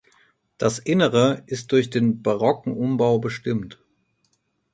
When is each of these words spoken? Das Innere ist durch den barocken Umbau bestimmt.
Das 0.57 0.79
Innere 0.79 1.43
ist 1.45 1.71
durch 1.71 1.91
den 1.91 2.23
barocken 2.23 2.75
Umbau 2.75 3.19
bestimmt. 3.19 3.83